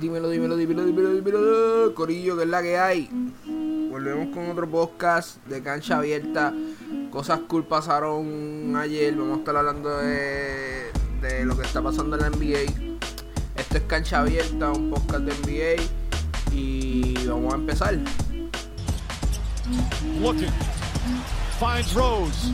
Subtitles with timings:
[0.00, 3.10] Dímelo, dímelo, dímelo, dímelo, dímelo, Corillo, que es la que hay.
[3.90, 6.54] Volvemos con otro podcast de cancha abierta.
[7.10, 9.16] Cosas cool pasaron ayer.
[9.16, 12.72] Vamos a estar hablando de, de lo que está pasando en la NBA.
[13.56, 16.54] Esto es cancha abierta, un podcast de NBA.
[16.54, 17.98] Y vamos a empezar.
[20.20, 20.52] Looking.
[21.58, 22.52] Finds Rose.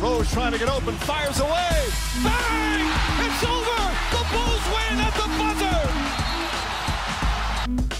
[0.00, 0.94] Rose trying to get open.
[0.98, 1.88] Fires away.
[2.22, 2.86] Bang!
[3.26, 3.82] It's over.
[4.12, 5.43] The Bulls win at the.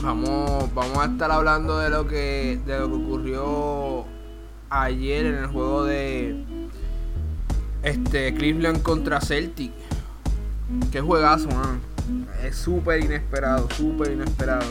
[0.05, 4.05] Vamos, vamos a estar hablando de lo que de lo que ocurrió
[4.69, 6.45] ayer en el juego de
[7.83, 9.73] este Cleveland contra Celtic.
[10.93, 11.81] Qué juegazo, man.
[12.45, 14.71] Es súper inesperado, súper inesperado.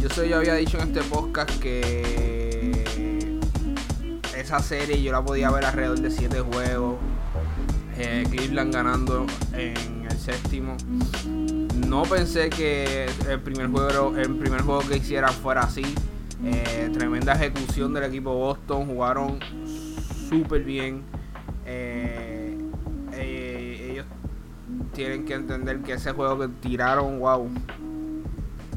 [0.00, 3.38] Yo sé, yo había dicho en este podcast que
[4.34, 6.96] esa serie yo la podía ver alrededor de 7 juegos.
[7.98, 10.74] Eh, Cleveland ganando en el séptimo.
[11.88, 15.82] No pensé que el primer juego, el primer juego que hicieran fuera así.
[16.44, 18.86] Eh, tremenda ejecución del equipo Boston.
[18.86, 19.40] Jugaron
[20.28, 21.02] súper bien.
[21.64, 22.58] Eh,
[23.14, 24.06] eh, ellos
[24.92, 27.48] tienen que entender que ese juego que tiraron, wow.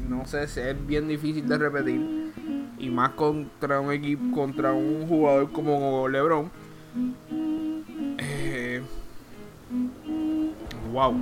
[0.08, 2.32] No sé, es bien difícil de repetir.
[2.78, 6.50] Y más contra un equipo, contra un jugador como LeBron.
[10.90, 11.14] wow.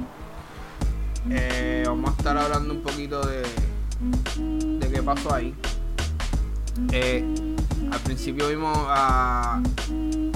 [1.28, 3.42] Eh, vamos a estar hablando un poquito de,
[4.78, 5.54] de qué pasó ahí.
[6.92, 7.24] Eh,
[7.92, 9.60] al principio vimos a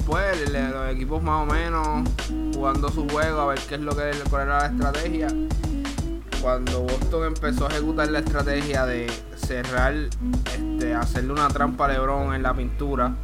[0.05, 2.07] pues los equipos más o menos
[2.53, 5.27] jugando su juego a ver qué es lo que cuál era la estrategia.
[6.41, 12.35] Cuando Boston empezó a ejecutar la estrategia de cerrar, este, hacerle una trampa a LeBron
[12.35, 13.15] en la pintura,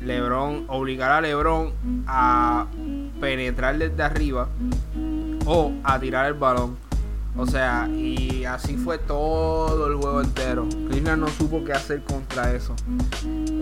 [0.00, 1.72] LeBron obligar a LeBron
[2.06, 2.66] a
[3.20, 4.48] penetrar desde arriba
[5.44, 6.85] o a tirar el balón.
[7.38, 10.66] O sea, y así fue todo el juego entero.
[10.88, 12.74] Cleveland no supo qué hacer contra eso.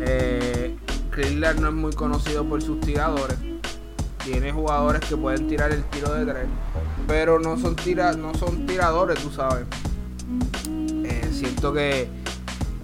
[0.00, 0.76] Eh,
[1.10, 3.36] Cleveland no es muy conocido por sus tiradores.
[4.24, 6.46] Tiene jugadores que pueden tirar el tiro de tres,
[7.06, 9.66] pero no son, tira, no son tiradores, tú sabes.
[11.04, 12.08] Eh, siento que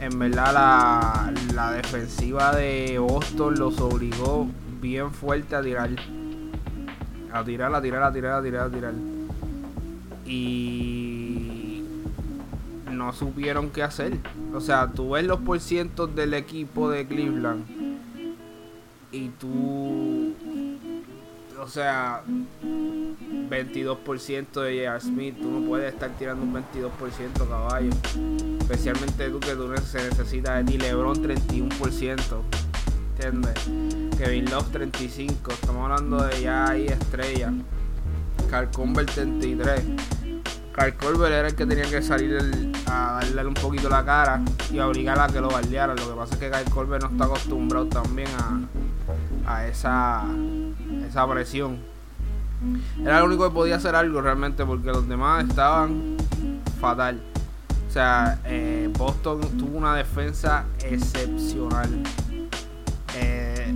[0.00, 4.48] en verdad la, la defensiva de Boston los obligó
[4.82, 5.90] bien fuerte a tirar.
[7.32, 9.09] A tirar, a tirar, a tirar, a tirar, a tirar
[10.30, 11.82] y
[12.90, 14.18] no supieron qué hacer.
[14.54, 17.64] O sea, tú ves los porcientos del equipo de Cleveland
[19.10, 20.32] y tú,
[21.60, 22.22] o sea,
[22.62, 25.00] 22% de J.R.
[25.00, 27.90] Smith, tú no puedes estar tirando un 22% caballo.
[28.60, 32.20] Especialmente tú que tú se necesita de ti, LeBron 31%.
[33.16, 33.54] ¿Entiendes?
[34.16, 35.50] Kevin Love 35.
[35.50, 37.52] Estamos hablando de ya ahí estrella.
[38.48, 39.82] Carl Convert 33.
[40.72, 42.38] Carl Colbert era el que tenía que salir
[42.86, 44.40] a darle un poquito la cara
[44.72, 45.94] y a obligar a que lo baldeara.
[45.94, 48.28] Lo que pasa es que Carl Colbert no está acostumbrado también
[49.46, 50.24] a, esa
[51.28, 51.78] presión.
[53.02, 56.16] Era el único que podía hacer algo realmente porque los demás estaban
[56.80, 57.20] fatal.
[57.88, 61.88] O sea, eh, Boston tuvo una defensa excepcional.
[63.16, 63.74] Eh,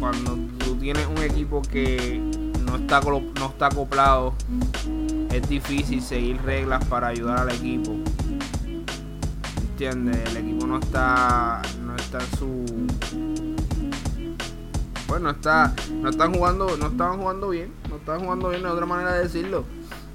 [0.00, 2.20] cuando tú tienes un equipo que
[2.66, 4.34] no está, no está acoplado
[5.32, 7.92] es difícil seguir reglas para ayudar al equipo.
[9.70, 10.30] ¿Entiendes?
[10.30, 11.62] El equipo no está.
[11.82, 12.64] no está en su.
[15.08, 15.74] Bueno, está.
[15.90, 16.76] No están jugando.
[16.76, 17.72] No estaban jugando bien.
[17.88, 19.64] No estaban jugando bien de otra manera de decirlo.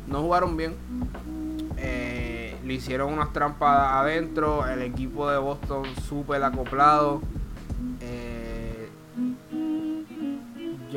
[0.08, 0.76] No jugaron bien.
[1.78, 4.68] Eh, le hicieron unas trampas adentro.
[4.68, 7.22] El equipo de Boston súper acoplado.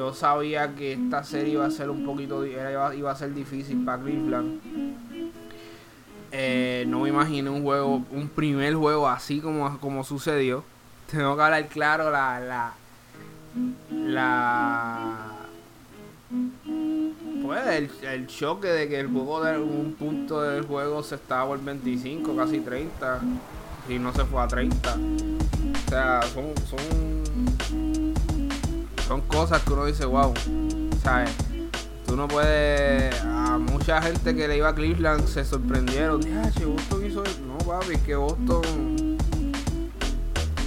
[0.00, 4.02] Yo sabía que esta serie iba a ser un poquito, iba, a ser difícil para
[4.02, 4.58] Cleveland.
[6.32, 10.64] Eh, no me imaginé un juego, un primer juego así como, como sucedió.
[11.10, 12.72] Tengo que hablar claro la, la,
[13.92, 15.16] la
[17.42, 21.46] pues el, el choque de que el juego de un punto del juego se estaba
[21.48, 23.20] por 25, casi 30
[23.86, 24.94] y no se fue a 30.
[24.94, 27.19] O sea, son
[29.10, 30.32] son cosas que uno dice, wow,
[31.02, 31.30] ¿sabes?
[32.06, 33.12] Tú no puedes.
[33.24, 36.20] A mucha gente que le iba a Cleveland se sorprendieron.
[36.20, 39.18] No, papi, es que Boston.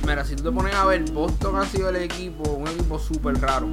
[0.05, 3.39] Mira, si tú te pones a ver, Boston ha sido el equipo, un equipo súper
[3.39, 3.69] raro.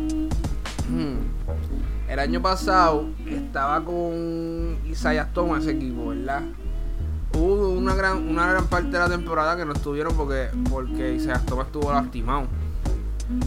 [2.09, 6.43] El año pasado estaba con Isaiah Thomas ese equipo, ¿verdad?
[7.37, 11.43] Hubo una gran, una gran parte de la temporada que no estuvieron porque, porque Isaiah
[11.45, 12.47] Thomas estuvo lastimado.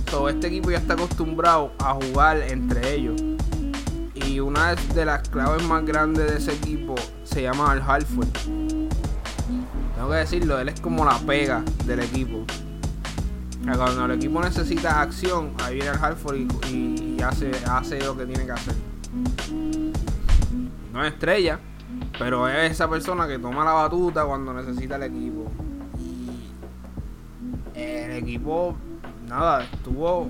[0.09, 3.21] Todo este equipo ya está acostumbrado a jugar entre ellos.
[4.15, 8.27] Y una de las claves más grandes de ese equipo se llama Al Halford.
[9.95, 12.45] Tengo que decirlo, él es como la pega del equipo.
[13.63, 16.35] Cuando el equipo necesita acción, ahí viene el Halford
[16.69, 18.75] y, hace, hace lo que tiene que hacer.
[20.91, 21.59] No es estrella,
[22.19, 25.49] pero es esa persona que toma la batuta cuando necesita el equipo.
[27.75, 28.75] Y el equipo,
[29.27, 30.27] nada, estuvo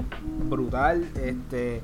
[0.50, 1.07] brutal.
[1.16, 1.81] Este,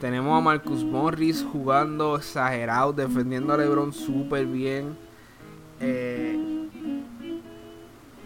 [0.00, 4.96] tenemos a Marcus Morris jugando exagerado, defendiendo a LeBron súper bien.
[5.80, 6.38] Eh,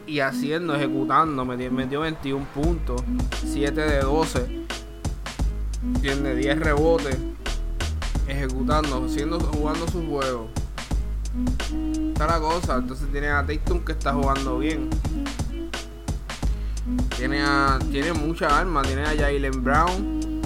[0.06, 1.44] y haciendo, ejecutando.
[1.44, 3.02] Metió, 21 puntos,
[3.46, 4.66] 7 de 12.
[6.00, 7.18] Tiene 10 rebotes,
[8.26, 10.48] ejecutando, haciendo, jugando su juego.
[12.08, 12.76] Está la cosa.
[12.76, 14.90] Entonces tiene a Tatum que está jugando bien.
[17.26, 17.42] Tiene
[17.90, 18.82] tiene mucha arma.
[18.82, 20.42] Tiene a Jalen Brown.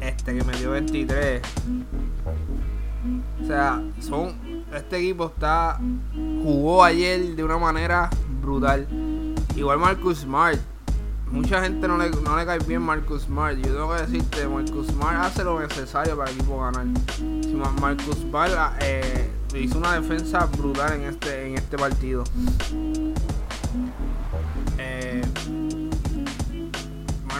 [0.00, 1.40] Este que metió 23.
[3.40, 5.78] O sea, son este equipo está
[6.42, 8.10] jugó ayer de una manera
[8.42, 8.88] brutal.
[9.54, 10.58] Igual Marcus Smart.
[11.30, 13.56] Mucha gente no le, no le cae bien Marcus Smart.
[13.58, 16.86] Yo tengo que decirte, Marcus Smart hace lo necesario para el equipo ganar.
[17.16, 22.24] Si Marcus Smart eh, hizo una defensa brutal en este, en este partido.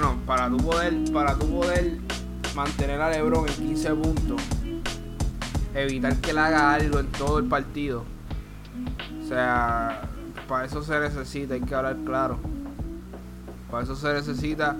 [0.05, 1.99] Bueno, para tu poder, para tu poder
[2.55, 4.43] mantener a LeBron en 15 puntos
[5.75, 8.05] evitar que él haga algo en todo el partido.
[9.23, 10.03] O sea,
[10.47, 12.39] para eso se necesita, hay que hablar claro.
[13.71, 14.77] Para eso se necesita.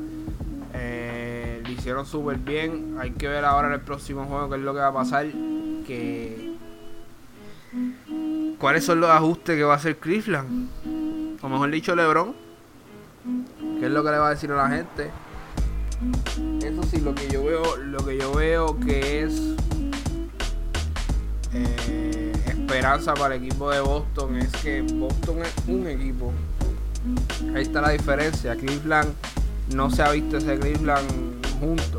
[0.73, 2.97] Eh, lo hicieron súper bien.
[3.01, 5.27] Hay que ver ahora en el próximo juego qué es lo que va a pasar.
[8.59, 10.69] Cuáles son los ajustes que va a hacer Cleveland.
[11.43, 12.44] O mejor dicho, LeBron.
[13.85, 15.11] ¿Qué es lo que le va a decir a la gente?
[16.67, 19.39] Eso sí, lo que yo veo, lo que yo veo que es
[21.53, 26.33] eh, esperanza para el equipo de Boston es que Boston es un equipo.
[27.55, 28.57] Ahí está la diferencia.
[28.57, 29.13] Cleveland
[29.75, 31.99] no se ha visto ese Cleveland junto.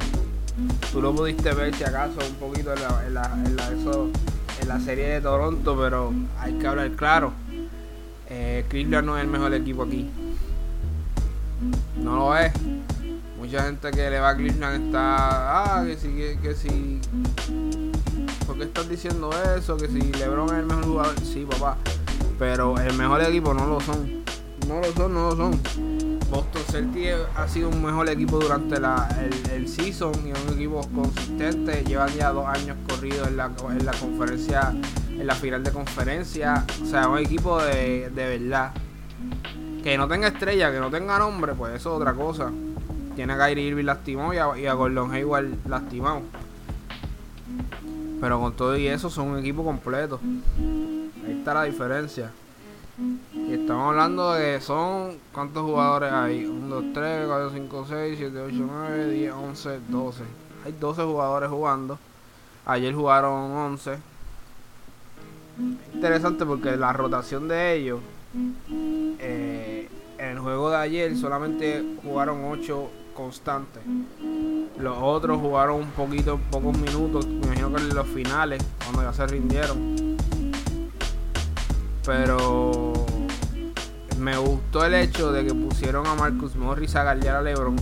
[0.92, 3.32] Tú lo pudiste ver si acaso un poquito en la, en la,
[4.60, 7.32] en la, serie de Toronto, pero hay que hablar claro.
[8.28, 10.10] Eh, Cleveland no es el mejor equipo aquí.
[12.06, 12.54] No lo es.
[13.40, 15.80] Mucha gente que le va a Cleveland está.
[15.80, 17.02] Ah, que si, que, que si
[18.46, 19.76] ¿por qué estás diciendo eso?
[19.76, 21.78] Que si LeBron es el mejor jugador, sí, papá.
[22.38, 24.24] Pero el mejor equipo no lo son.
[24.68, 25.60] No lo son, no lo son.
[26.30, 29.10] Boston Celtics ha sido un mejor equipo durante la,
[29.52, 31.84] el, season y un equipo consistente.
[31.86, 34.76] Llevan ya dos años corridos en la, en la conferencia,
[35.10, 36.66] en la final de conferencia.
[36.84, 38.74] O sea, un equipo de, de verdad.
[39.86, 42.52] Que no tenga estrella, que no tenga nombre, pues eso es otra cosa.
[43.16, 46.24] Tiene a Kyrie Irving lastimado y a, y a Gordon Hayward lastimado.
[48.20, 50.20] Pero con todo y eso son un equipo completo.
[51.24, 52.32] Ahí está la diferencia.
[53.32, 56.46] Y estamos hablando de son cuántos jugadores hay.
[56.46, 60.24] 1, 2, 3, 4, 5, 6, 7, 8, 9, 10, 11, 12.
[60.66, 62.00] Hay 12 jugadores jugando.
[62.66, 64.00] Ayer jugaron 11.
[65.94, 68.00] Interesante porque la rotación de ellos
[69.20, 69.75] eh,
[70.46, 73.82] juego de ayer solamente jugaron 8 constantes.
[74.80, 79.12] Los otros jugaron un poquito, pocos minutos, me imagino que en los finales, cuando ya
[79.12, 80.18] se rindieron.
[82.06, 82.94] Pero
[84.20, 87.76] me gustó el hecho de que pusieron a Marcus Morris a gallear a LeBron.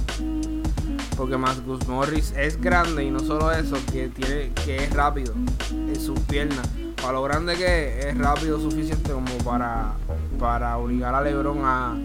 [1.17, 5.33] Porque Marcus Morris es grande y no solo eso, que tiene que es rápido
[5.69, 6.65] en sus piernas.
[6.95, 9.95] Para lo grande que es, es rápido suficiente como para,
[10.39, 11.97] para obligar a LeBron a,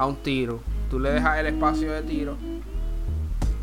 [0.00, 0.60] a un tiro.
[0.88, 2.36] Tú le dejas el espacio de tiro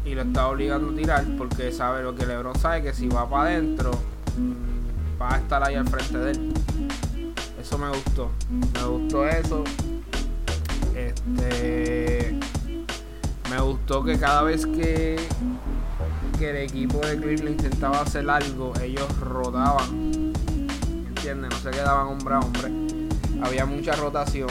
[0.06, 3.27] y lo está obligando a tirar porque sabe lo que LeBron sabe que si va
[3.27, 3.89] para adentro
[4.38, 6.53] mm, va a estar ahí al frente de él.
[7.60, 8.29] Eso me gustó.
[8.51, 9.63] Me gustó eso.
[10.96, 12.38] Este
[13.50, 15.20] me gustó que cada vez que,
[16.38, 20.34] que el equipo de Cleveland intentaba hacer algo, ellos rodaban.
[21.08, 21.50] ¿Entiendes?
[21.50, 22.72] No se quedaban hombre a hombre.
[23.41, 24.50] Había mucha rotación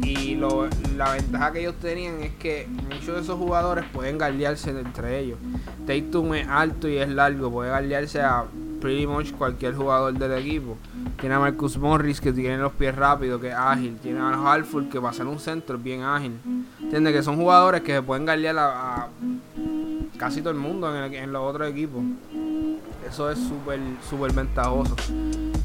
[0.00, 4.70] y lo, la ventaja que ellos tenían es que muchos de esos jugadores pueden guardiarse
[4.70, 5.38] entre ellos.
[5.86, 8.44] Tatum es alto y es largo, puede guardiarse a
[8.80, 10.76] pretty much cualquier jugador del equipo.
[11.20, 13.96] Tiene a Marcus Morris que tiene los pies rápidos, que es ágil.
[14.02, 16.32] Tiene a Halford que va a ser un centro, bien ágil.
[16.80, 19.08] Entiende que son jugadores que se pueden guardiar a,
[20.16, 22.02] casi todo el mundo en, en los otros equipos.
[23.08, 24.96] Eso es súper, súper ventajoso.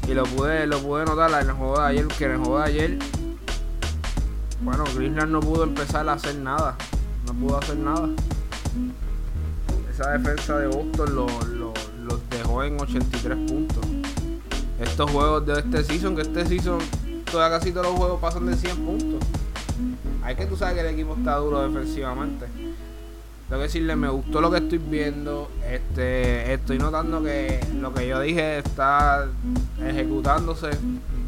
[0.06, 2.58] Y lo pude, lo pude notar en el juego de ayer, que en el juego
[2.58, 2.98] de ayer
[4.60, 6.76] bueno, Cleveland no pudo empezar a hacer nada.
[7.26, 8.08] No pudo hacer nada.
[9.90, 13.84] Esa defensa de Boston los cerró en 83 puntos.
[14.80, 16.78] Estos juegos de este season, que este season,
[17.30, 19.28] toda, casi todos los juegos pasan de 100 puntos.
[20.22, 22.46] Hay que tú sabes que el equipo está duro defensivamente.
[23.48, 25.50] Tengo que decirle, me gustó lo que estoy viendo.
[25.66, 29.26] Este, estoy notando que lo que yo dije está
[29.84, 30.70] ejecutándose.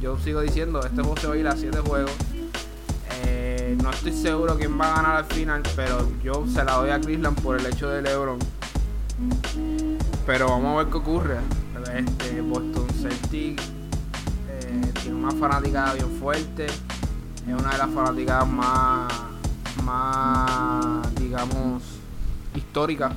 [0.01, 2.13] Yo sigo diciendo, este juego se va a ir a 7 juegos.
[3.83, 7.01] No estoy seguro quién va a ganar al final, pero yo se la doy a
[7.01, 8.39] Cleveland por el hecho de LeBron.
[10.27, 11.39] Pero vamos a ver qué ocurre.
[11.95, 13.61] Este, Boston Celtic
[14.49, 16.67] eh, tiene una fanaticada bien fuerte.
[16.67, 19.13] Es una de las fanaticadas más,
[19.83, 21.83] más, digamos,
[22.55, 23.15] históricas.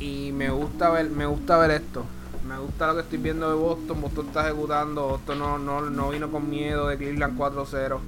[0.00, 2.04] Y me gusta ver, me gusta ver esto.
[2.46, 4.00] Me gusta lo que estoy viendo de Boston.
[4.00, 5.08] Boston está ejecutando.
[5.08, 8.00] Boston no, no, no vino con miedo de Cleveland 4-0.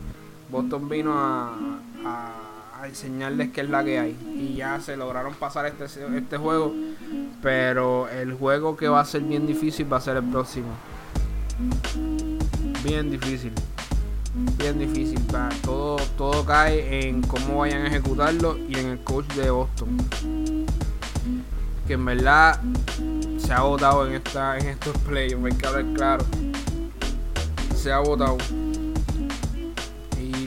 [0.55, 1.57] Boston vino a,
[2.85, 4.17] enseñarles que es la que hay.
[4.39, 6.73] Y ya se lograron pasar este, este juego.
[7.43, 10.69] Pero el juego que va a ser bien difícil va a ser el próximo.
[12.85, 13.53] Bien difícil.
[14.57, 15.19] Bien difícil.
[15.65, 19.97] Todo, todo cae en cómo vayan a ejecutarlo y en el coach de Boston.
[21.89, 22.61] Que en verdad
[23.39, 26.25] se ha votado en esta en estos playoffs, hay que hablar claro.
[27.75, 28.39] Se ha votado.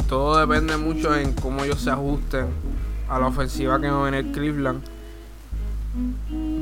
[0.08, 2.48] Todo depende mucho en cómo ellos se ajusten
[3.10, 4.82] a la ofensiva que va a venir Cleveland.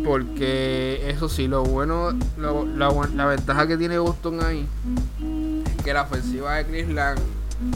[0.04, 4.66] Porque eso sí, lo bueno, la, ventaja que tiene Boston ahí
[5.66, 7.20] es que la ofensiva de Cleveland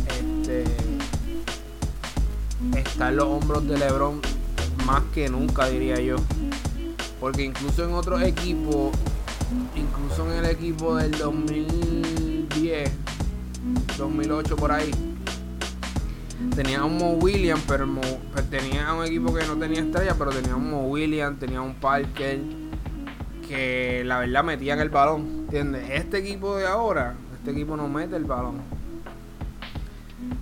[0.08, 0.64] este,
[2.76, 4.22] está en los hombros de LeBron
[4.86, 6.16] más que nunca, diría yo.
[7.20, 8.92] Porque incluso en otros equipos,
[9.76, 12.92] incluso en el equipo del 2010,
[13.98, 14.92] 2008 por ahí,
[16.56, 17.88] tenía un Mo Williams, pero
[18.32, 21.76] pues, tenía un equipo que no tenía estrella, pero tenía un Mo Williams, tenía un
[21.76, 22.40] Parker,
[23.48, 25.90] que la verdad metían el balón, ¿entiendes?
[25.90, 28.62] Este equipo de ahora, este equipo no mete el balón.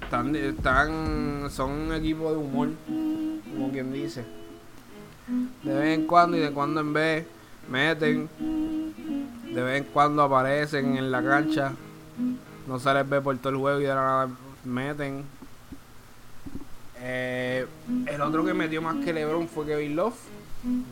[0.03, 4.25] Están, están, son un equipo de humor, como quien dice
[5.63, 7.25] de vez en cuando y de cuando en vez
[7.69, 8.29] meten,
[9.53, 11.73] de vez en cuando aparecen en la cancha,
[12.67, 14.29] no se les ve por todo el juego y de nada
[14.63, 15.25] meten.
[18.17, 20.15] El otro que metió más que LeBron fue Kevin Love,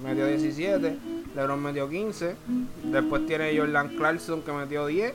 [0.03, 0.95] metió 17,
[1.35, 2.35] LeBron metió 15,
[2.83, 5.11] después tiene Jordan Clarkson que metió 10,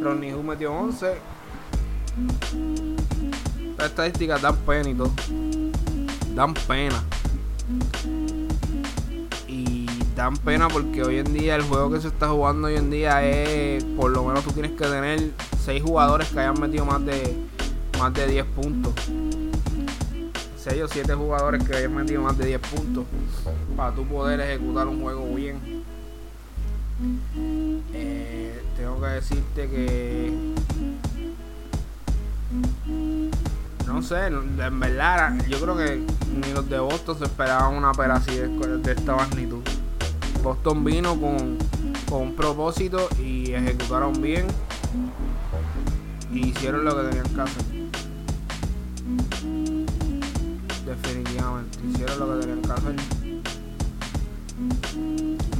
[0.00, 1.14] Ronnie Hu metió 11.
[3.76, 5.10] Las estadísticas dan pena y todo.
[6.36, 7.02] Dan pena.
[10.14, 13.20] Dan pena porque hoy en día el juego que se está jugando hoy en día
[13.28, 15.32] es por lo menos tú tienes que tener
[15.64, 17.34] 6 jugadores que hayan metido más de
[17.98, 18.94] más de 10 puntos
[20.62, 23.04] 6 o 7 jugadores que hayan metido más de 10 puntos
[23.76, 25.82] para tú poder ejecutar un juego bien
[27.92, 30.32] eh, tengo que decirte que
[33.86, 38.14] no sé, en verdad yo creo que ni los de Boston se esperaban una pera
[38.14, 39.62] así de esta magnitud
[40.42, 41.58] Boston vino con,
[42.10, 44.46] un propósito y ejecutaron bien
[46.32, 47.71] y hicieron lo que tenían que hacer.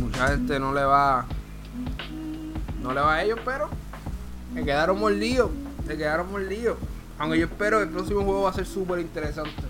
[0.01, 1.27] Mucha gente no le va
[2.83, 3.69] no le va a ellos, pero
[4.55, 5.51] se quedaron mordidos,
[5.87, 6.77] se quedaron mordidos.
[7.19, 9.63] Aunque yo espero que el próximo juego va a ser súper interesante.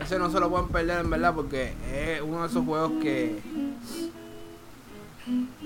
[0.00, 3.40] Ese no se lo pueden perder en verdad porque es uno de esos juegos que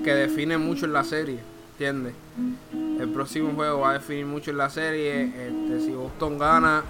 [0.02, 1.38] que define mucho en la serie,
[1.72, 2.14] ¿entiendes?
[2.72, 5.24] El próximo juego va a definir mucho en la serie.
[5.24, 6.82] Este, si Boston gana,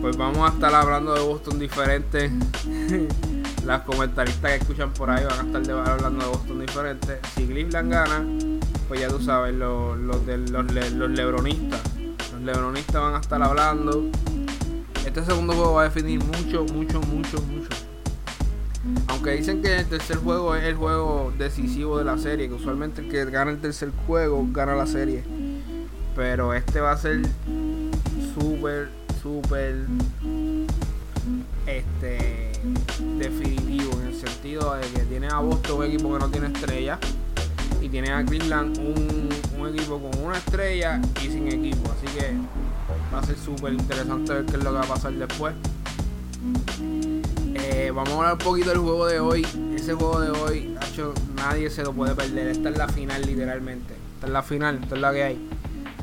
[0.00, 2.30] pues vamos a estar hablando de Boston diferente.
[3.64, 7.18] Las comentaristas que escuchan por ahí van a estar hablando de Boston diferente.
[7.34, 8.24] Si Cleveland gana,
[8.88, 11.80] pues ya tú sabes, los, los, de, los, los lebronistas.
[12.32, 14.10] Los lebronistas van a estar hablando.
[15.06, 17.68] Este segundo juego va a definir mucho, mucho, mucho, mucho
[19.08, 23.00] aunque dicen que el tercer juego es el juego decisivo de la serie, que usualmente
[23.00, 25.24] el que gana el tercer juego gana la serie.
[26.14, 27.22] Pero este va a ser
[28.34, 28.90] súper,
[29.24, 29.86] súper
[31.66, 32.52] este
[33.18, 36.98] definitivo en el sentido de que tiene a Boston un equipo que no tiene estrella
[37.80, 41.90] y tiene a Cleveland un, equipo con una estrella y sin equipo.
[41.90, 42.34] Así que
[43.12, 45.54] va a ser súper interesante ver qué es lo que va a pasar después.
[47.54, 49.46] Eh, vamos a hablar un poquito del juego de hoy.
[49.74, 52.48] Ese juego de hoy, hecho, nadie se lo puede perder.
[52.48, 53.94] Esta es la final, literalmente.
[54.16, 55.48] Esta es la final, esta es la que hay.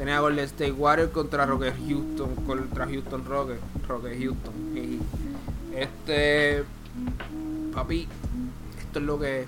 [0.02, 4.54] Tenía Golden State Warriors contra Rocket Houston, contra Houston Rocket, Rocket Houston.
[4.76, 5.00] Y
[5.78, 6.64] este,
[7.72, 8.08] papi,
[8.80, 9.46] esto es lo que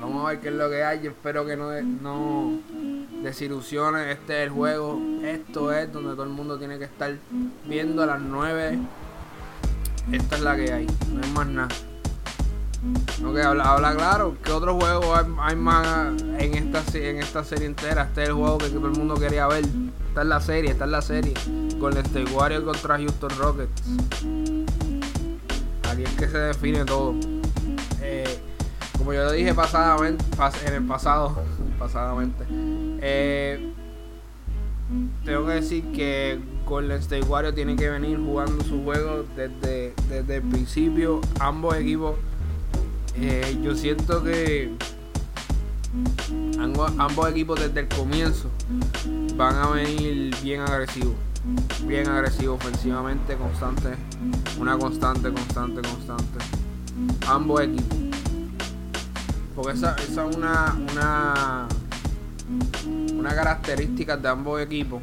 [0.00, 1.08] Vamos a ver qué es lo que hay.
[1.08, 2.60] Espero que no, no
[3.24, 4.12] desilusione.
[4.12, 5.00] Este es el juego.
[5.24, 7.12] Esto es donde todo el mundo tiene que estar
[7.66, 8.78] viendo a las 9.
[10.12, 10.86] Esta es la que hay.
[11.12, 11.74] No hay más nada.
[13.24, 14.36] Ok, habla, habla claro.
[14.44, 18.02] ¿Qué otro juego hay, más en esta, en esta serie entera?
[18.02, 19.64] Este es el juego que, todo el mundo quería ver.
[20.08, 21.32] Esta es la serie, esta es la serie.
[21.80, 23.82] Con el State Warriors contra Houston Rockets.
[25.90, 27.14] Aquí es que se define todo.
[28.02, 28.38] Eh,
[28.98, 30.22] como yo lo dije pasadamente,
[30.66, 31.38] en el pasado,
[31.78, 32.44] pasadamente.
[32.50, 33.72] Eh,
[35.24, 40.36] tengo que decir que Golden State Warriors tiene que venir jugando su juego desde, desde
[40.36, 41.22] el principio.
[41.40, 42.16] Ambos equipos
[43.16, 44.72] eh, yo siento que
[46.58, 48.50] ambos, equipos desde el comienzo
[49.36, 51.14] van a venir bien agresivos.
[51.86, 53.90] Bien agresivos ofensivamente, constante.
[54.58, 56.44] Una constante, constante, constante.
[57.28, 57.98] Ambos equipos.
[59.54, 61.68] Porque esa es una, una,
[63.14, 65.02] una característica de ambos equipos.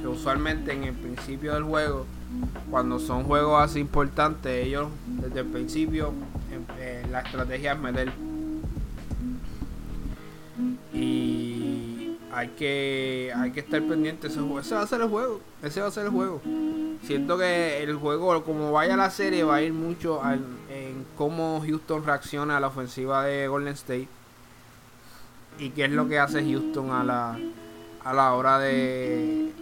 [0.00, 2.06] Que usualmente en el principio del juego,
[2.70, 6.12] cuando son juegos así importantes, ellos desde el principio
[6.78, 8.12] eh, la estrategia es meter.
[10.92, 14.26] Y hay que, hay que estar pendiente.
[14.28, 15.40] Ese, ese va a ser el juego.
[15.62, 16.40] Ese va a ser el juego.
[17.02, 22.04] Siento que el juego, como vaya la serie, va a ir mucho en cómo Houston
[22.04, 24.08] reacciona a la ofensiva de Golden State.
[25.58, 27.38] Y qué es lo que hace Houston a la,
[28.04, 29.52] a la hora de,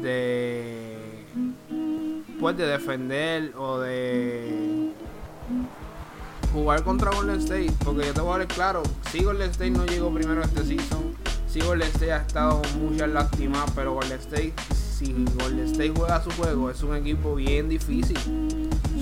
[0.00, 0.83] de,
[2.52, 4.92] de defender o de
[6.52, 9.86] jugar contra Golden State, porque yo te voy a ver claro, si Golden State no
[9.86, 11.14] llegó primero este season,
[11.48, 16.30] si Golden State ha estado muchas lastimadas, pero Golden State, si Golden State juega su
[16.32, 18.18] juego, es un equipo bien difícil,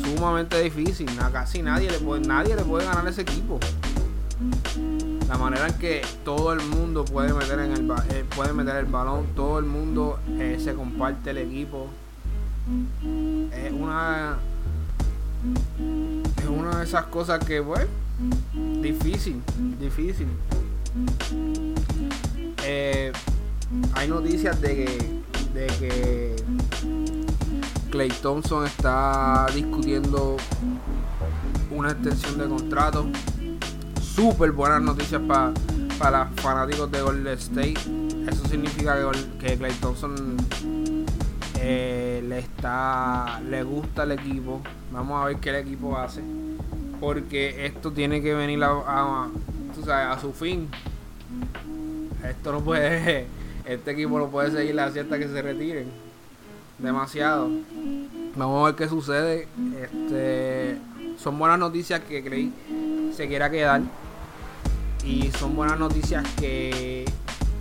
[0.04, 3.58] sumamente difícil, casi nadie le puede, nadie le puede ganar a ese equipo.
[5.28, 8.86] La manera en que todo el mundo puede meter en el eh, puede meter el
[8.86, 11.88] balón, todo el mundo eh, se comparte el equipo.
[13.52, 14.38] Es una
[16.38, 17.88] es una de esas cosas que, bueno,
[18.80, 19.42] difícil,
[19.80, 20.28] difícil.
[22.64, 23.12] Eh,
[23.94, 25.22] hay noticias de que,
[25.54, 26.36] de que
[27.90, 30.36] Clay Thompson está discutiendo
[31.70, 33.06] una extensión de contrato.
[34.00, 35.20] Súper buenas noticias
[35.98, 37.78] para fanáticos de Golden State.
[38.28, 40.36] Eso significa que, que Clay Thompson
[41.64, 44.60] eh, le está le gusta el equipo.
[44.90, 46.20] Vamos a ver qué el equipo hace.
[47.00, 50.68] Porque esto tiene que venir a, a, su fin.
[52.28, 53.26] Esto no puede
[53.64, 55.86] este equipo no puede seguir hasta que se retiren.
[56.78, 57.48] Demasiado.
[58.34, 59.46] Vamos a ver qué sucede.
[59.80, 60.78] Este
[61.16, 62.52] son buenas noticias que creí
[63.14, 63.82] se quiera quedar.
[65.04, 67.04] Y son buenas noticias que,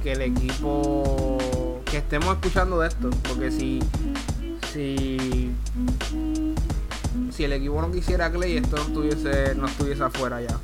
[0.02, 1.38] que el equipo
[1.92, 3.82] que estemos escuchando de esto, porque si
[4.72, 5.52] si
[7.32, 10.58] si el equipo no quisiera Clay, esto no estuviese no estuviese afuera ya.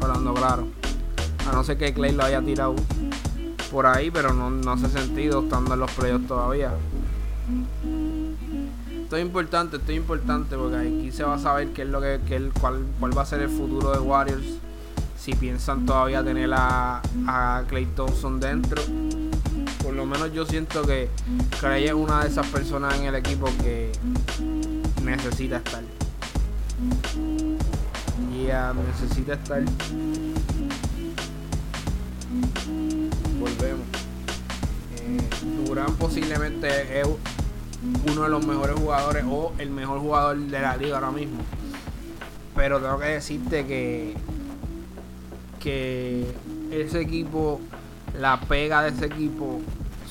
[0.00, 0.68] Hablando claro.
[1.46, 2.74] A no ser que Clay lo haya tirado
[3.70, 6.72] por ahí, pero no, no hace sentido estando en los playoffs todavía.
[9.02, 12.00] Esto es importante, esto es importante porque aquí se va a saber qué es lo
[12.00, 14.46] que, qué, cuál, cuál va a ser el futuro de Warriors.
[15.18, 18.82] Si piensan todavía tener a, a Clay Thompson dentro
[19.94, 21.08] por lo menos yo siento que
[21.60, 23.92] Clay es una de esas personas en el equipo que
[25.04, 25.84] necesita estar.
[28.32, 29.62] Y yeah, necesita estar.
[33.38, 33.86] Volvemos.
[34.98, 37.06] Eh, Durán posiblemente es
[38.10, 41.38] uno de los mejores jugadores o el mejor jugador de la liga ahora mismo.
[42.56, 44.16] Pero tengo que decirte que
[45.60, 46.34] que
[46.72, 47.60] ese equipo
[48.18, 49.60] la pega de ese equipo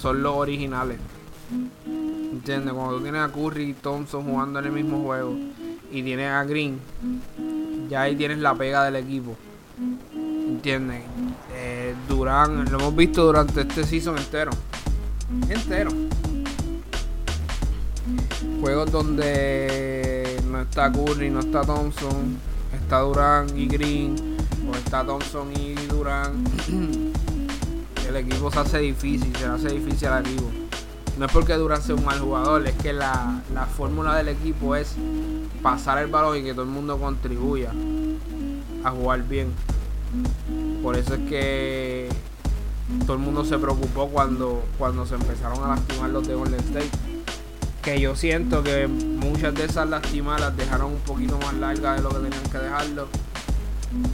[0.04, 0.98] son los originales.
[1.86, 2.74] ¿Entiendes?
[2.74, 5.34] Cuando tú tienes a Curry y Thompson jugando en el mismo juego
[5.94, 6.78] y tienes a Green,
[7.90, 9.38] ya ahí tienes la pega del equipo.
[10.14, 11.04] ¿Entiendes?
[11.54, 14.52] Eh, Durán, lo hemos visto durante este season entero.
[15.48, 15.92] Entero.
[18.60, 22.38] Juegos donde no está Curry, no está Thompson,
[22.74, 24.16] está Durán y Green,
[24.70, 26.44] o está Thompson y Durán.
[28.16, 30.50] el equipo se hace difícil, se hace difícil al equipo.
[31.18, 33.42] No es porque Durán sea un mal jugador, es que la,
[33.76, 34.96] fórmula del equipo es
[35.62, 37.72] pasar el balón y que todo el mundo contribuya
[38.84, 39.52] a jugar bien.
[40.82, 42.10] Por eso es que
[43.06, 46.90] todo el mundo se preocupó cuando, cuando se empezaron a lastimar los de Golden State.
[47.82, 52.04] Que yo siento que muchas de esas lastimadas las dejaron un poquito más largas de
[52.04, 53.08] lo que tenían que dejarlo.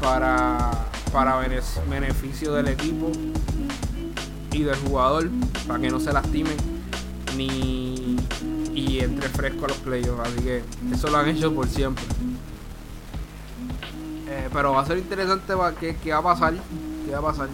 [0.01, 0.71] para,
[1.11, 3.11] para beneficio del equipo
[4.51, 5.29] y del jugador,
[5.67, 6.57] para que no se lastimen
[7.35, 8.17] ni
[8.73, 10.27] y entre fresco a los playoffs.
[10.27, 12.03] Así que eso lo han hecho por siempre.
[14.27, 16.53] Eh, pero va a ser interesante qué, qué va a pasar.
[17.05, 17.49] ¿Qué va a pasar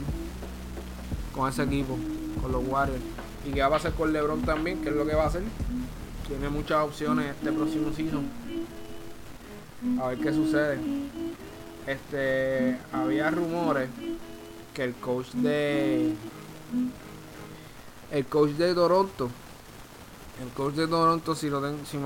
[1.33, 1.97] con ese equipo,
[2.41, 3.01] con los Warriors?
[3.47, 5.43] Y qué va a pasar con LeBron también, qué es lo que va a hacer.
[6.27, 8.27] Tiene muchas opciones este próximo season.
[10.01, 10.79] A ver qué sucede.
[11.85, 13.89] Este, había rumores
[14.73, 16.13] que el coach de
[18.11, 19.29] el coach de Toronto
[20.41, 21.97] el coach de Toronto si, lo si,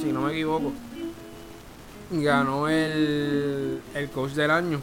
[0.00, 0.72] si no me equivoco
[2.10, 4.80] ganó el, el coach del año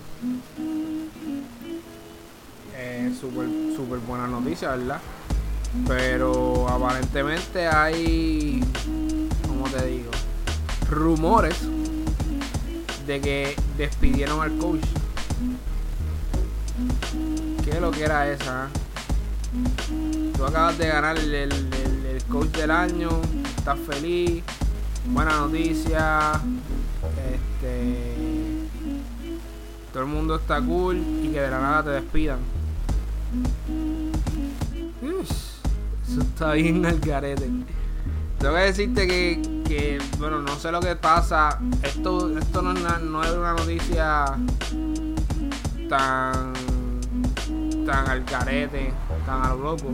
[2.76, 5.02] eh, super, super buena noticia verdad
[5.88, 8.64] pero aparentemente hay
[9.48, 10.12] como te digo
[10.90, 11.58] rumores
[13.06, 14.82] de que despidieron al coach.
[17.66, 18.70] ¿Qué lo que era esa?
[20.36, 21.50] Tú acabas de ganar el,
[22.30, 23.10] coach del año,
[23.58, 24.44] estás feliz,
[25.06, 26.32] buena noticia,
[27.32, 28.14] este,
[29.92, 32.40] todo el mundo está cool y que de la nada te despidan.
[35.02, 37.50] eso está bien al garete.
[38.40, 41.60] Tengo que decirte que, bueno, no sé lo que pasa.
[41.82, 44.26] Esto, esto no, es una, no es una noticia
[45.88, 46.54] tan,
[47.86, 48.92] tan al carete,
[49.26, 49.90] tan al loco.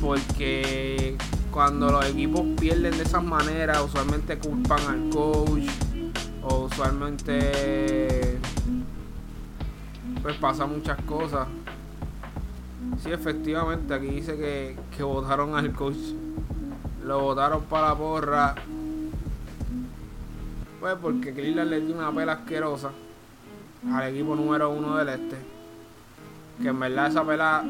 [0.00, 1.16] Porque
[1.50, 5.68] cuando los equipos pierden de esas maneras, usualmente culpan al coach.
[6.42, 8.38] O usualmente
[10.22, 11.46] pues pasa muchas cosas.
[13.02, 15.96] Sí, efectivamente, aquí dice que, que votaron al coach
[17.06, 18.54] lo votaron para la porra.
[20.80, 22.90] Pues porque Cleveland le dio una pela asquerosa
[23.92, 25.36] al equipo número uno del este.
[26.60, 27.64] Que en verdad esa pela,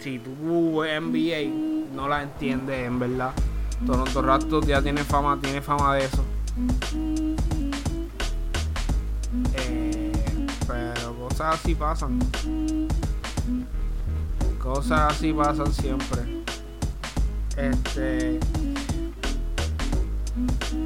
[0.00, 3.32] si tú NBA, no la entiendes en verdad.
[3.84, 6.24] Toronto Raptors ya tiene fama, tiene fama de eso.
[9.54, 10.12] Eh,
[10.66, 12.18] pero cosas así pasan.
[14.62, 16.22] Cosas así pasan siempre.
[17.56, 18.40] Este.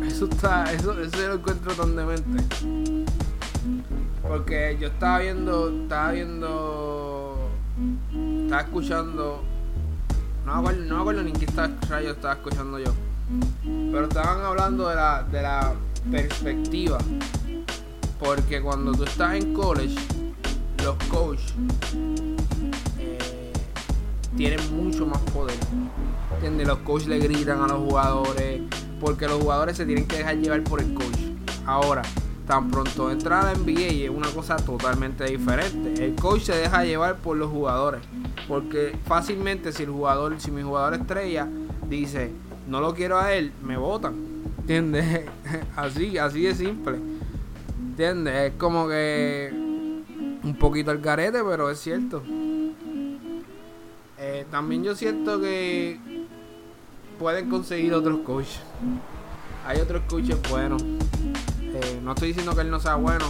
[0.06, 0.72] Eso está.
[0.72, 2.44] Eso, eso lo encuentro tan demente.
[4.22, 5.82] Porque yo estaba viendo.
[5.82, 7.50] Estaba viendo.
[8.50, 9.44] Estaba escuchando.
[10.44, 12.92] No acuerdo, no me acuerdo ni qué estaba, yo estaba escuchando yo.
[13.62, 15.72] Pero estaban hablando de la, de la
[16.10, 16.98] perspectiva.
[18.18, 19.94] Porque cuando tú estás en college,
[20.82, 21.54] los coaches
[22.98, 23.52] eh,
[24.36, 25.54] tienen mucho más poder.
[26.42, 28.62] Los coaches le gritan a los jugadores
[29.00, 31.20] porque los jugadores se tienen que dejar llevar por el coach.
[31.66, 32.02] Ahora,
[32.50, 36.04] tan pronto entra a la NBA es una cosa totalmente diferente.
[36.04, 38.00] El coach se deja llevar por los jugadores.
[38.48, 41.46] Porque fácilmente si el jugador, si mi jugador estrella
[41.88, 42.32] dice,
[42.66, 44.16] no lo quiero a él, me votan.
[44.62, 45.26] ¿Entiendes?
[45.76, 46.98] Así, así de simple.
[47.78, 48.50] ¿Entiendes?
[48.50, 49.50] Es como que
[50.42, 52.20] un poquito el carete, pero es cierto.
[54.18, 56.00] Eh, también yo siento que
[57.16, 58.60] pueden conseguir otros coaches.
[59.64, 60.82] Hay otros coaches buenos.
[62.10, 63.24] No estoy diciendo que él no sea bueno.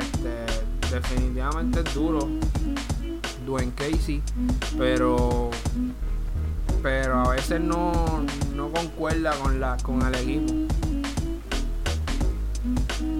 [0.00, 2.26] Este, definitivamente es duro.
[3.44, 4.22] Dwayne Casey.
[4.78, 5.50] Pero.
[6.82, 8.24] Pero a veces no,
[8.56, 10.50] no concuerda con la con el equipo.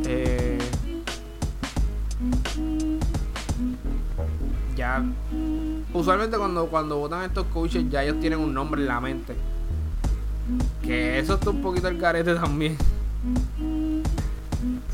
[0.06, 0.58] Eh,
[4.74, 5.04] ya
[5.92, 9.36] usualmente cuando cuando votan estos coaches ya ellos tienen un nombre en la mente
[10.82, 12.76] que eso está un poquito el carete también.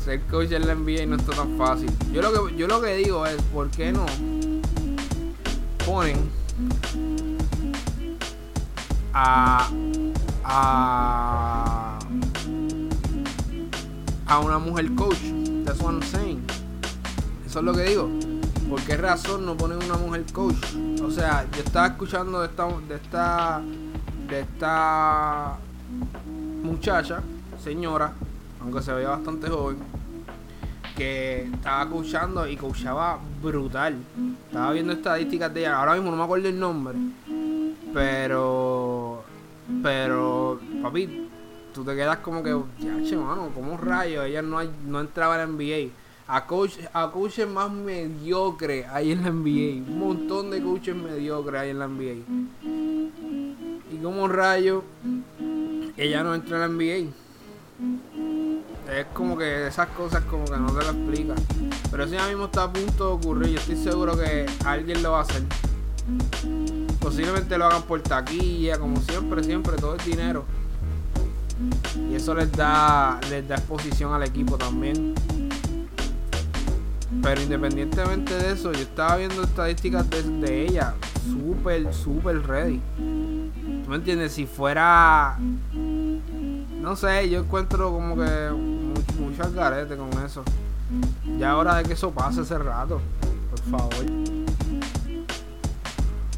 [0.07, 1.91] Ser coach en la NBA no está tan fácil.
[2.13, 4.05] Yo lo que, yo lo que digo es, ¿por qué no
[5.85, 6.29] ponen
[9.13, 9.69] a,
[10.45, 11.99] a,
[14.27, 15.17] a una mujer coach?
[15.65, 16.41] That's what I'm saying.
[17.45, 18.09] Eso es lo que digo.
[18.69, 20.55] ¿Por qué razón no ponen una mujer coach?
[21.03, 23.61] O sea, yo estaba escuchando de esta, de esta
[24.29, 25.57] de esta
[26.63, 27.21] muchacha,
[27.61, 28.13] señora,
[28.61, 29.96] aunque se veía bastante joven,
[30.97, 33.95] que estaba coachando y coachaba brutal.
[34.47, 36.97] Estaba viendo estadísticas de ella, ahora mismo no me acuerdo el nombre,
[37.93, 39.23] pero,
[39.83, 41.29] pero, papi,
[41.73, 45.63] tú te quedas como que, ya, mano, como rayo, ella no, no entraba en la
[45.63, 45.93] NBA.
[46.29, 49.89] A, coach, a coaches más mediocre hay en la NBA.
[49.89, 52.67] Un montón de coaches mediocres hay en la NBA
[53.91, 54.83] y como rayo
[55.95, 57.11] ella no entra en la NBA.
[58.89, 61.35] Es como que esas cosas como que no te lo explica.
[61.91, 63.49] Pero eso ya mismo está a punto de ocurrir.
[63.49, 65.43] Yo estoy seguro que alguien lo va a hacer.
[66.99, 70.45] Posiblemente lo hagan por taquilla, como siempre, siempre, todo es dinero.
[72.09, 75.15] Y eso les da, les da exposición al equipo también.
[77.21, 80.93] Pero independientemente de eso, yo estaba viendo estadísticas de, ella.
[81.25, 82.81] Súper, súper ready.
[82.95, 84.33] ¿Tú me entiendes?
[84.33, 85.37] Si fuera...
[85.73, 88.76] No sé, yo encuentro como que
[89.17, 90.43] mucho, mucho con eso.
[91.37, 93.01] Ya hora de que eso pase ese rato.
[93.49, 94.05] Por favor.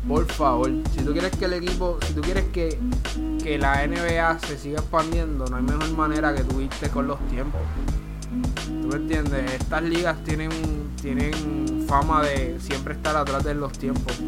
[0.08, 0.72] Por favor.
[0.92, 2.80] Si tú quieres que el equipo, si tú quieres que,
[3.44, 7.20] que la NBA se siga expandiendo, no hay mejor manera que tú irte con los
[7.28, 7.62] tiempos.
[8.66, 9.54] ¿Tú me entiendes?
[9.54, 10.50] Estas ligas tienen,
[11.02, 14.20] tienen fama de siempre estar atrás de los tiempos.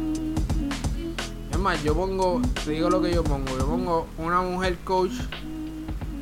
[1.51, 5.13] Es más, yo pongo, te digo lo que yo pongo, yo pongo una mujer coach,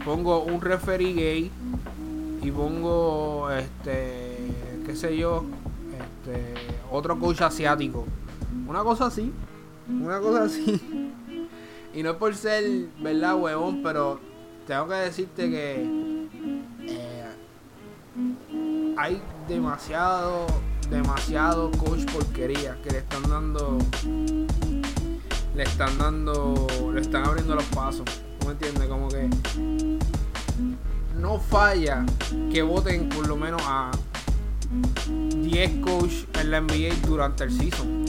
[0.05, 1.51] pongo un referee gay
[2.41, 4.37] y pongo este,
[4.85, 5.43] qué sé yo,
[5.91, 6.53] este,
[6.91, 8.05] otro coach asiático.
[8.67, 9.31] Una cosa así,
[9.87, 10.81] una cosa así.
[11.91, 12.63] Y no es por ser,
[12.99, 13.81] ¿verdad, huevón?
[13.81, 14.19] Pero
[14.67, 16.27] tengo que decirte que
[18.95, 20.45] hay demasiado,
[20.91, 23.79] demasiado coach porquería que le están dando,
[25.55, 28.05] le están dando, le están abriendo los pasos.
[28.39, 28.87] ¿Tú me entiendes?
[28.87, 29.27] Como que
[31.19, 32.05] no falla
[32.51, 33.91] que voten por lo menos a
[35.09, 38.05] 10 coach en la NBA durante el season.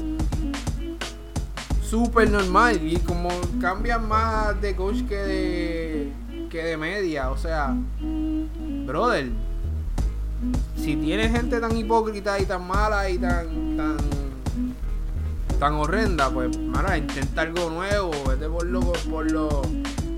[1.83, 6.13] Súper normal y como cambian más de coach que de,
[6.49, 7.75] que de media, o sea,
[8.87, 9.31] brother
[10.77, 13.97] si tienes gente tan hipócrita y tan mala y tan tan
[15.59, 19.63] tan horrenda, pues mira, intenta algo nuevo, vete por lo por lo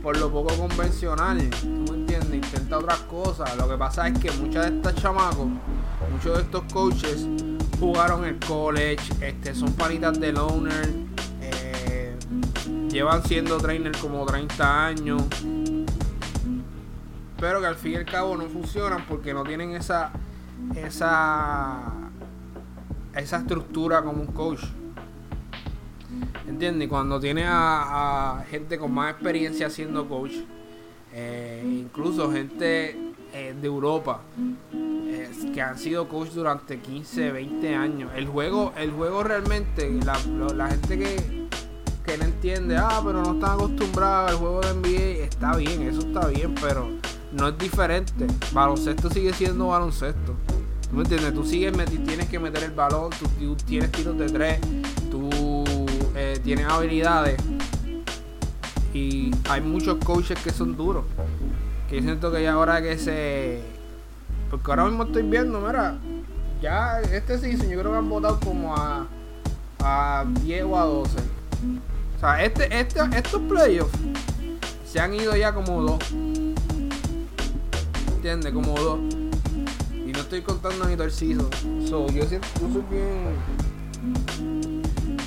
[0.03, 1.72] por lo poco convencional, ¿tú me
[2.33, 3.57] Intenta otras cosas.
[3.57, 5.49] Lo que pasa es que muchas de estas chamacos,
[6.11, 7.27] muchos de estos coaches
[7.79, 10.91] jugaron en college, este, son panitas de loner,
[11.41, 12.17] eh,
[12.91, 15.23] llevan siendo trainer como 30 años
[17.43, 20.13] pero que al fin y al cabo no funcionan porque no tienen esa
[20.77, 21.93] esa
[23.17, 24.63] esa estructura como un coach.
[26.47, 26.89] ¿Entiendes?
[26.89, 30.35] Cuando tiene a, gente con más experiencia siendo coach,
[31.13, 32.97] eh, incluso gente
[33.33, 34.23] eh, de Europa
[35.53, 38.11] que han sido coach durante 15, 20 años.
[38.17, 41.49] El juego, el juego realmente, la, gente que,
[42.05, 46.01] que no entiende, ah, pero no están acostumbrados al juego de NBA, está bien, eso
[46.01, 46.89] está bien, pero
[47.33, 48.27] no es diferente.
[48.53, 50.35] Baloncesto sigue siendo baloncesto.
[50.89, 51.35] ¿Tú me entiendes?
[51.35, 51.73] Tú sigues,
[52.05, 54.61] tienes que meter el balón, tú, tienes tiros de tres,
[55.11, 55.31] tú
[56.15, 57.37] eh, tienes habilidades.
[58.93, 61.05] Y hay muchos coaches que son duros.
[61.89, 63.63] Que yo siento que ya ahora que se.
[64.51, 65.97] Porque ahora mismo estoy viendo, mira,
[66.61, 69.07] ya este season yo creo que han votado como a,
[69.81, 71.19] a 10 o a 12.
[72.17, 73.99] O sea, este, este, estos playoffs
[74.87, 75.99] se han ido ya como dos.
[78.23, 78.53] ¿entiendes?
[78.53, 79.01] Como dos.
[80.07, 81.51] Y no estoy contando ni torcido.
[81.89, 83.35] So, yo siento, yo soy bien.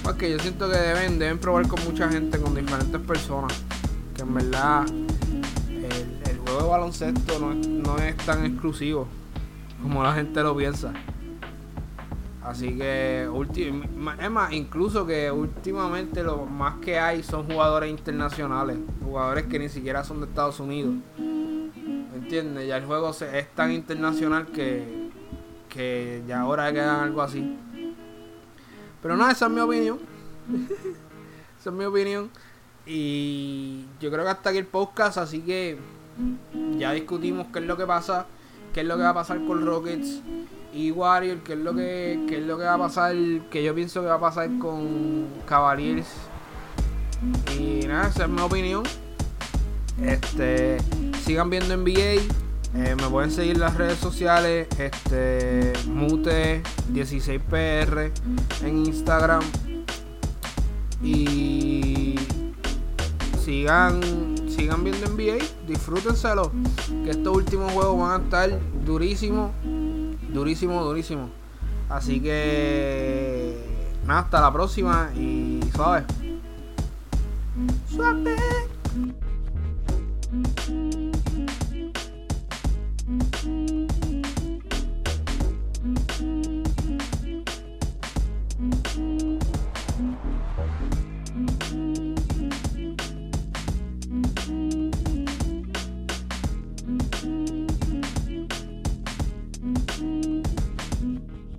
[0.06, 3.60] Porque yo siento que deben, deben probar con mucha gente, con diferentes personas.
[4.16, 9.08] Que en verdad el, juego de baloncesto no no es tan exclusivo
[9.82, 10.94] como la gente lo piensa.
[12.44, 13.28] Así que,
[14.22, 19.70] es más, incluso que últimamente lo más que hay son jugadores internacionales, jugadores que ni
[19.70, 20.94] siquiera son de Estados Unidos.
[21.18, 22.68] ¿Entiendes?
[22.68, 25.10] Ya el juego es tan internacional que,
[25.68, 27.58] que ya ahora quedan algo así.
[29.06, 30.00] Pero no, esa es mi opinión.
[31.60, 32.32] esa es mi opinión.
[32.88, 35.78] Y yo creo que hasta aquí el podcast, así que
[36.80, 38.26] ya discutimos qué es lo que pasa,
[38.74, 40.22] qué es lo que va a pasar con Rockets
[40.74, 43.16] y Warriors, qué es lo que, qué es lo que va a pasar,
[43.52, 46.08] que yo pienso que va a pasar con Cavaliers.
[47.60, 48.82] Y nada, esa es mi opinión.
[50.02, 50.80] Este,
[51.24, 52.24] sigan viendo NBA.
[52.78, 54.68] Eh, me pueden seguir las redes sociales.
[54.78, 58.12] Este, Mute16PR
[58.64, 59.42] en Instagram.
[61.02, 62.16] Y
[63.44, 64.02] sigan,
[64.50, 65.38] sigan viendo NBA.
[65.68, 66.52] Disfrútenselo.
[67.04, 69.52] Que estos últimos juegos van a estar durísimos.
[70.34, 71.30] Durísimo, durísimo.
[71.90, 73.56] Así que
[74.06, 76.04] nada, hasta la próxima y suave.
[77.90, 78.36] Suave.